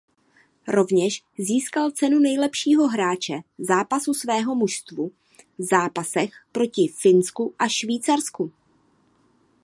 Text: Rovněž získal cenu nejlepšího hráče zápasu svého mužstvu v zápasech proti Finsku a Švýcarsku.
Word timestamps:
Rovněž 0.67 1.23
získal 1.37 1.91
cenu 1.91 2.19
nejlepšího 2.19 2.87
hráče 2.87 3.33
zápasu 3.57 4.13
svého 4.13 4.55
mužstvu 4.55 5.11
v 5.57 5.63
zápasech 5.63 6.33
proti 6.51 6.87
Finsku 7.01 7.53
a 7.59 7.67
Švýcarsku. 7.67 8.51